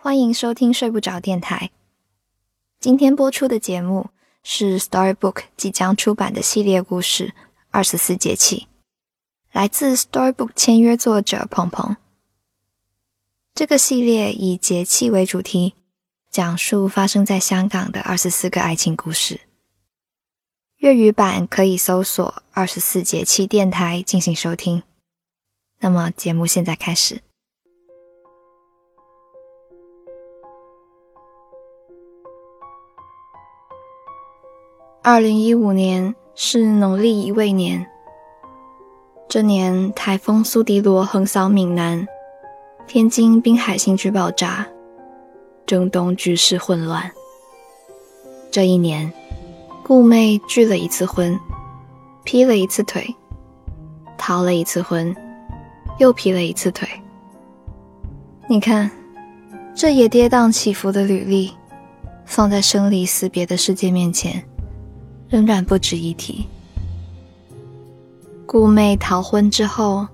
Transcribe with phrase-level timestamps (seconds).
[0.00, 1.72] 欢迎收听睡不着电台。
[2.78, 4.10] 今天播出的节目
[4.44, 7.26] 是 Storybook 即将出版的系列故事
[7.70, 8.56] 《二十四节气》，
[9.50, 11.96] 来自 Storybook 签约作者鹏鹏。
[13.52, 15.74] 这个系列以节气为主题，
[16.30, 19.40] 讲述发生在香港的二十四个爱情故事。
[20.76, 24.84] 粤语版可以搜索“二十四节气电台”进行收听。
[25.80, 27.20] 那么，节目现在开始。
[35.10, 37.86] 二零一五年是农历乙未年，
[39.26, 42.06] 这年台风苏迪罗横扫闽南，
[42.86, 44.68] 天津滨海新区爆炸，
[45.64, 47.10] 中东局势混乱。
[48.50, 49.10] 这一年，
[49.82, 51.40] 顾妹拒了一次婚，
[52.22, 53.02] 劈了一次腿，
[54.18, 55.16] 逃了一次婚。
[55.96, 56.86] 又劈了一次腿。
[58.46, 58.90] 你看，
[59.74, 61.54] 这也跌宕起伏的履历，
[62.26, 64.44] 放在生离死别的世界面前，
[65.28, 66.46] 仍然不值一提。
[68.46, 70.06] 顾妹逃婚之后，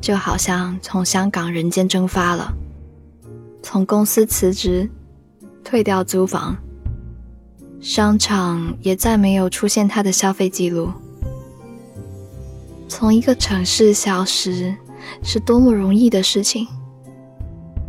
[0.00, 2.52] 就好像从香港人间蒸发了，
[3.62, 4.88] 从公司辞职，
[5.64, 6.56] 退掉租房，
[7.80, 10.90] 商场也再没有出现她的消费记录，
[12.88, 14.74] 从一个城市消失。
[15.22, 16.66] 是多么容易的事情！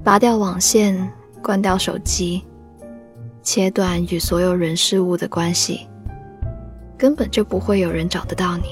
[0.03, 2.44] 拔掉网线，关掉手机，
[3.41, 5.88] 切断与所有人事物的关系，
[6.98, 8.64] 根本就不会有人找得到你。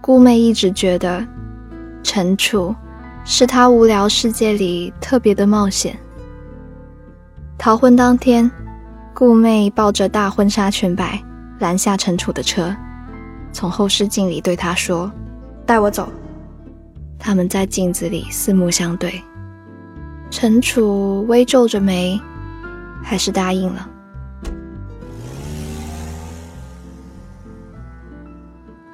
[0.00, 1.26] 顾妹一直觉得，
[2.02, 2.74] 陈楚。
[3.22, 5.96] 是她无聊世界里特别的冒险。
[7.58, 8.50] 逃婚当天，
[9.14, 11.22] 顾妹抱着大婚纱裙摆
[11.58, 12.74] 拦下陈楚的车，
[13.52, 15.10] 从后视镜里对他说
[15.66, 16.08] ：“带我走。”
[17.18, 19.22] 他们在镜子里四目相对，
[20.30, 22.20] 陈楚微皱着眉，
[23.02, 23.88] 还是答应了。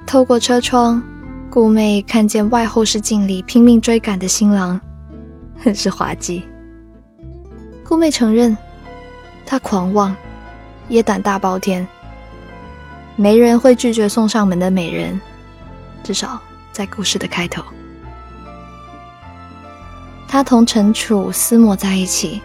[0.05, 1.01] 透过车窗。
[1.49, 4.79] 顾妹看见外后视镜里拼命追赶的新郎，
[5.57, 6.43] 很是滑稽。
[7.85, 8.55] 顾妹承认，
[9.45, 10.13] 她狂妄，
[10.89, 11.87] 也胆大包天。
[13.17, 15.19] 没人会拒绝送上门的美人，
[16.03, 16.41] 至少
[16.71, 17.61] 在故事的开头。
[20.25, 22.41] 他同陈楚厮磨在一起，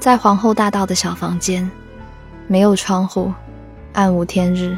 [0.00, 1.70] 在皇后大道的小房间，
[2.48, 3.32] 没有窗户，
[3.92, 4.76] 暗无天日。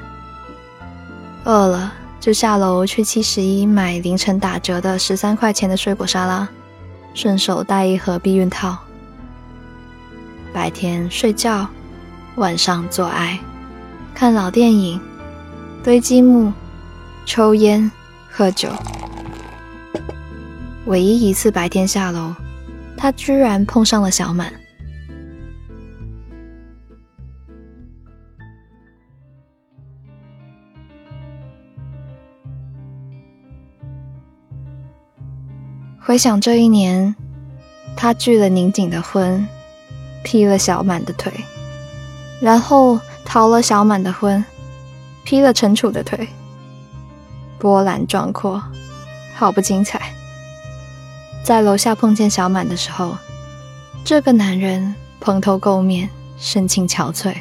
[1.45, 1.95] 饿了。
[2.21, 6.49] 就下楼去七十一买凌晨打折的十三块钱的水果沙拉，
[7.13, 8.79] 顺手带一盒避孕套。
[10.51, 11.69] 白天睡觉，
[12.37, 13.39] 晚上做爱，
[14.15, 14.99] 看老电影，
[15.83, 16.53] 堆积木，
[17.27, 17.91] 抽烟，
[18.31, 18.69] 喝酒。
[20.87, 22.33] 唯一一次白天下楼，
[22.97, 24.53] 他居然碰上了小满。
[35.99, 37.17] 回想这一年，
[37.97, 39.45] 他拒了宁景的婚，
[40.23, 41.33] 劈了小满的腿，
[42.41, 44.45] 然后逃了小满的婚，
[45.25, 46.29] 劈了陈楚的腿。
[47.59, 48.63] 波澜壮阔，
[49.35, 50.13] 好不精彩。
[51.43, 53.17] 在楼下碰见小满的时候，
[54.05, 56.09] 这个男人蓬头垢面，
[56.39, 57.35] 神情憔悴。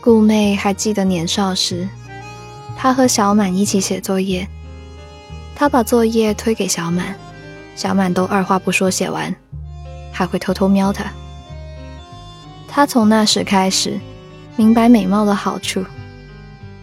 [0.00, 1.88] 顾妹还记得年少时，
[2.76, 4.48] 她和小满一起写作业。
[5.54, 7.14] 他把作业推给小满，
[7.76, 9.32] 小满都二话不说写完，
[10.10, 11.04] 还会偷偷瞄他。
[12.74, 14.00] 他从那时开始
[14.56, 15.84] 明白美貌的好处，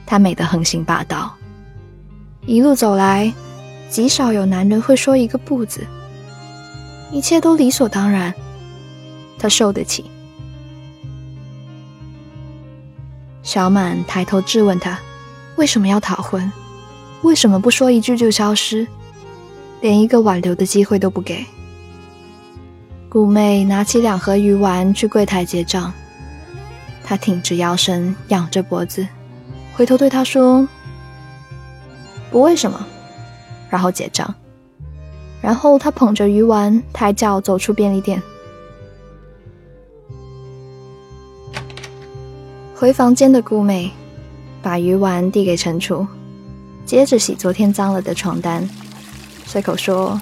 [0.05, 1.35] 她美得横行霸道，
[2.45, 3.33] 一路走来，
[3.89, 5.87] 极少有男人会说一个不字，
[7.11, 8.31] 一切都理所当然，
[9.39, 10.05] 他受得起。
[13.41, 14.99] 小满抬头质问他，
[15.55, 16.51] 为什么要逃婚？
[17.23, 18.85] 为什么不说一句就消失，
[19.81, 21.43] 连一个挽留的机会都不给？
[23.09, 25.91] 顾妹拿起两盒鱼丸去柜台结账，
[27.03, 29.07] 她挺直腰身，仰着脖子，
[29.73, 30.67] 回头对他说
[32.29, 32.85] ：“不为什么。”
[33.67, 34.35] 然后结账。
[35.41, 38.21] 然后她捧着鱼丸，抬脚走出便利店，
[42.75, 43.91] 回房间的顾妹
[44.61, 46.05] 把鱼丸递给陈楚。
[46.85, 48.69] 接着洗昨天脏了的床单，
[49.47, 50.21] 随口说：“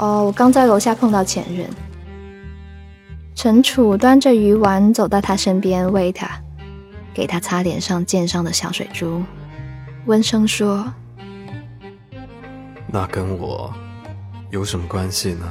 [0.00, 1.68] 哦，我刚在楼下碰到前任。”
[3.36, 6.28] 陈楚端着鱼丸走到他身边，喂他，
[7.12, 9.22] 给他擦脸上溅上的小水珠，
[10.06, 10.90] 温声说
[12.90, 13.72] ：“那跟我
[14.50, 15.46] 有什么关系呢？”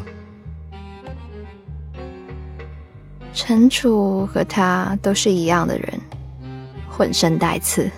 [3.33, 6.01] 陈楚和他都是一样的人，
[6.89, 7.89] 浑身带刺。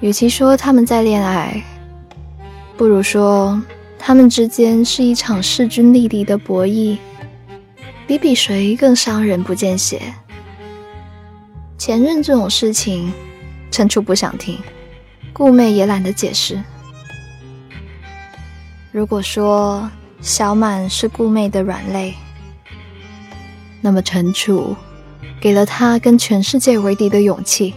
[0.00, 1.62] 与其说他们在恋爱，
[2.76, 3.58] 不如说
[4.06, 6.96] 他们之间是一场势均力敌的博弈，
[8.06, 10.00] 比比谁更伤人不见血。
[11.76, 13.12] 前任这种事情，
[13.68, 14.60] 陈楚不想听，
[15.32, 16.62] 顾妹也懒得解释。
[18.92, 22.14] 如果说小满是顾妹的软肋，
[23.80, 24.76] 那么陈楚
[25.40, 27.74] 给了他跟全世界为敌的勇气。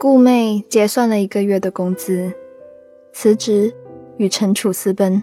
[0.00, 2.32] 顾妹结算了一个月的工资，
[3.12, 3.74] 辞职
[4.16, 5.20] 与陈楚私奔。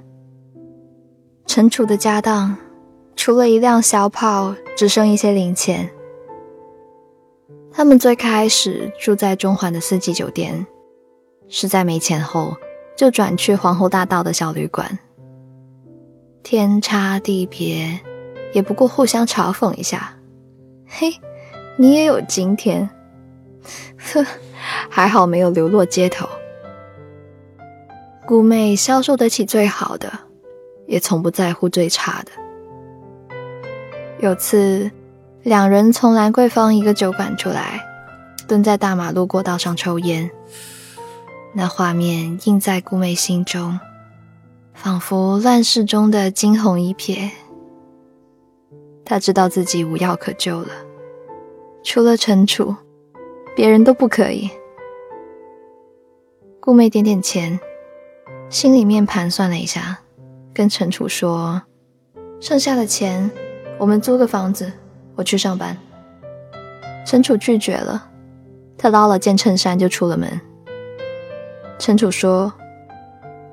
[1.48, 2.58] 陈楚的家当
[3.16, 5.90] 除了一辆小跑，只剩一些零钱。
[7.72, 10.68] 他们最开始住在中环的四季酒店，
[11.48, 12.54] 实在没钱后，
[12.98, 15.00] 就转去皇后大道的小旅馆。
[16.44, 17.98] 天差地别，
[18.52, 20.14] 也不过互相嘲讽一下。
[20.86, 21.14] 嘿，
[21.78, 22.90] 你也有今天，
[23.98, 24.26] 呵。
[24.90, 26.28] 还好没有流落街头。
[28.26, 30.12] 顾妹销售得起最好的，
[30.88, 32.32] 也从不在乎最差的。
[34.20, 34.90] 有次，
[35.44, 37.86] 两人从兰桂坊一个酒馆出来，
[38.48, 40.32] 蹲在大马路过道上抽烟，
[41.54, 43.80] 那画面印在顾妹心中，
[44.74, 47.30] 仿佛乱世中的惊鸿一瞥。
[49.04, 50.70] 她知道自己无药可救了，
[51.84, 52.76] 除了陈楚。
[53.56, 54.50] 别人都不可以。
[56.60, 57.58] 顾妹点点钱，
[58.50, 60.00] 心里面盘算了一下，
[60.54, 61.62] 跟陈楚说
[62.42, 63.32] ：“剩下的钱，
[63.78, 64.72] 我们租个房子，
[65.16, 65.78] 我去上班。”
[67.08, 68.10] 陈楚拒绝了，
[68.78, 70.42] 他捞了件衬衫就出了门。
[71.80, 72.52] 陈楚说：“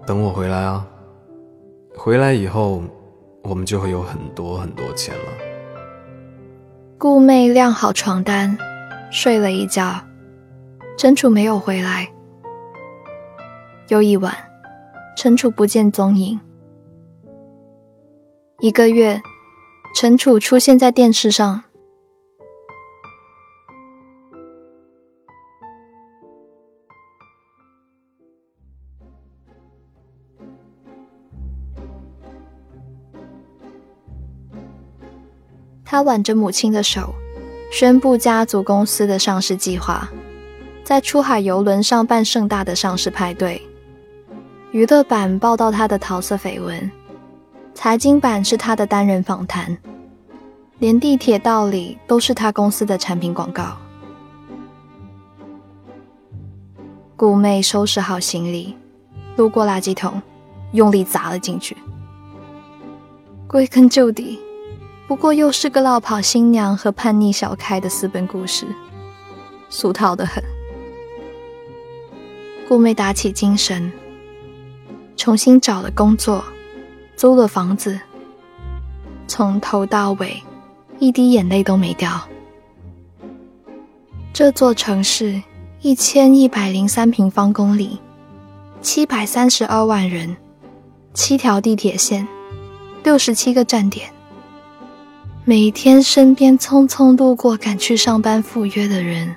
[0.05, 0.85] 等我回来啊，
[1.95, 2.83] 回来以后，
[3.43, 5.25] 我们就会有很多很多钱了。”
[6.99, 8.57] 顾妹晾好床单。
[9.13, 10.01] 睡了一觉，
[10.97, 12.11] 陈楚没有回来。
[13.89, 14.35] 又一晚，
[15.15, 16.41] 陈楚不见踪影。
[18.61, 19.21] 一个月，
[19.95, 21.63] 陈楚出现在电视上。
[35.85, 37.15] 他挽着母亲的手。
[37.73, 40.07] 宣布家族公司的上市计划，
[40.85, 43.61] 在出海游轮上办盛大的上市派对。
[44.73, 46.93] 娱乐版报道他的桃色绯闻，
[47.73, 49.75] 财经版是他的单人访谈，
[50.81, 53.79] 连地铁道里都是他公司的产品广告。
[57.17, 58.77] 顾妹收拾好行李，
[59.37, 60.21] 路过垃圾桶，
[60.73, 61.75] 用力砸了进去。
[63.47, 64.39] 归根究底。
[65.07, 68.67] 不过又是个落跑新娘和叛逆小开的私奔故事，
[69.69, 70.43] 俗套的很。
[72.69, 73.93] 顾妹打起精神，
[75.17, 76.43] 重新找了工作，
[77.17, 78.01] 租了房子，
[79.27, 80.43] 从头到尾
[80.99, 82.27] 一滴眼泪都没掉。
[84.33, 85.43] 这座城市
[85.83, 87.99] 一千一百零三平方公里，
[88.81, 90.35] 七百三十二万人，
[91.13, 92.27] 七条地铁线，
[93.03, 94.11] 六十七个站点。
[95.45, 99.35] 每天身边匆匆路过赶去上班赴约的人，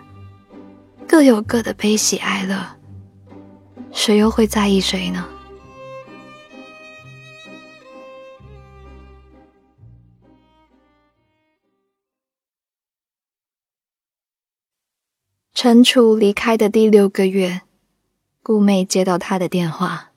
[1.07, 2.63] 各有各的悲喜哀乐，
[3.91, 5.27] 谁又会在意谁呢？
[15.55, 17.61] 陈楚离开的第六个月，
[18.43, 20.11] 顾妹接到他的电话。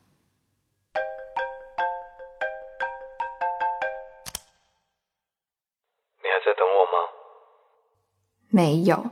[8.51, 9.03] 没有，你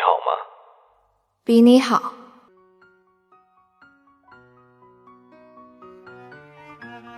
[0.00, 0.32] 好吗？
[1.44, 2.14] 比你好。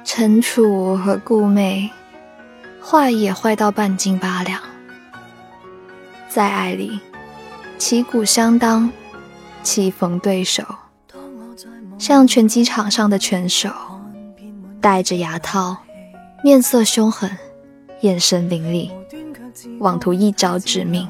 [0.05, 1.93] 陈楚和顾妹
[2.83, 4.61] 坏也坏到半斤八两，
[6.29, 7.01] 在爱里
[7.79, 8.91] 旗鼓相当，
[9.63, 10.65] 棋逢对手，
[11.99, 13.71] 像拳击场上的拳手，
[14.81, 15.77] 戴着牙套，
[16.43, 17.31] 面色凶狠，
[18.01, 18.91] 眼神凌厉。
[19.79, 21.09] 妄图一招致命，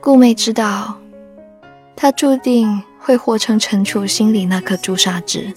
[0.00, 0.98] 顾妹知道，
[1.96, 5.52] 她注定会活成陈楚心里那颗朱砂痣。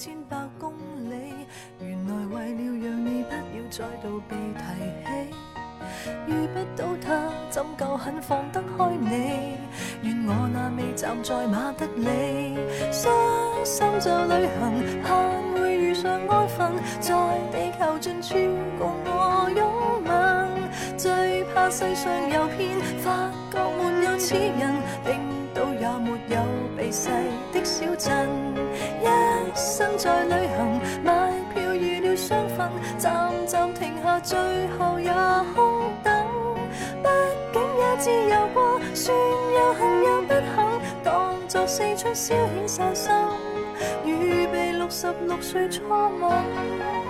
[10.96, 12.56] 站在马德里，
[12.92, 13.12] 伤
[13.66, 17.14] 心就旅行，盼会遇上爱份，在
[17.52, 18.36] 地球尽处。
[21.70, 25.20] 世上有片，发觉没有此人，冰
[25.54, 26.38] 岛也没有
[26.78, 27.10] 避世
[27.52, 28.28] 的小镇。
[29.02, 29.06] 一
[29.56, 34.38] 生在旅行，买票预了双份，站站停下，最
[34.78, 35.12] 后也
[35.56, 36.14] 空等。
[37.02, 37.10] 毕
[37.54, 40.82] 竟也自由过，算有幸有不幸。
[41.04, 43.12] 当作四出消遣散心，
[44.06, 47.03] 预备六十六岁初吻。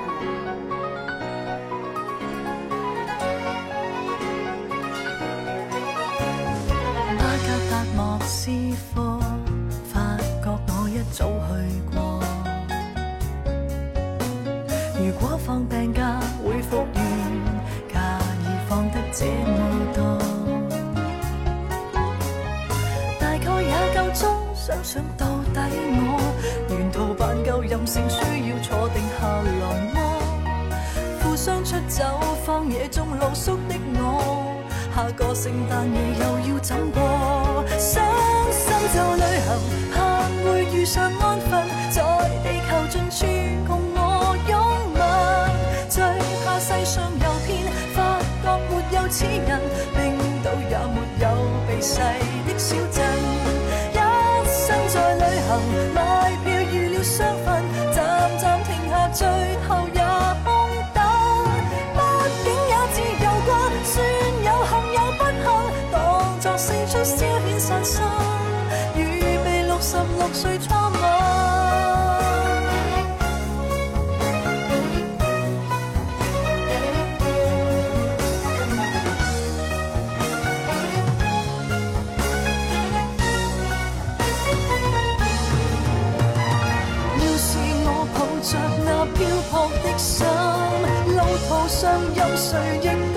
[7.96, 8.50] 莫斯
[8.94, 9.20] 科，
[9.92, 11.52] 发觉我一早去
[11.94, 11.96] 过。
[14.98, 17.02] 如果放病假会复原，
[17.94, 18.00] 假
[18.42, 19.58] 已放得这么
[19.94, 19.98] 多。
[23.20, 24.22] 大概也够钟
[24.56, 25.60] 想想到底
[25.96, 26.02] 我
[26.70, 29.62] 沿途扮够任性，需要坐定下来
[29.94, 29.98] 么？
[31.20, 32.04] 负伤出走
[32.46, 34.62] 荒野中露宿的我，
[34.95, 37.65] 下个圣诞夜又要怎过？
[37.79, 38.03] 伤
[38.51, 39.47] 心就旅行，
[39.91, 39.97] 盼
[40.43, 42.03] 会遇上安分，在
[42.43, 43.25] 地球尽处
[43.65, 44.53] 共我拥
[44.93, 45.01] 吻。
[45.89, 46.03] 最
[46.45, 47.50] 怕世上有片，
[47.95, 49.59] 发觉没有此人，
[49.95, 50.00] 冰
[50.43, 51.25] 岛也没有
[51.67, 53.33] 被世的小镇。
[91.84, 93.12] 伤任谁亦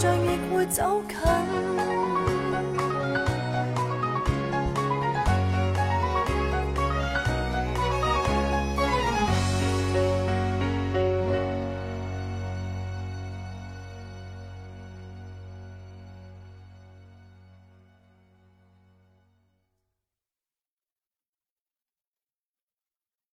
[0.00, 1.99] 像亦会走近。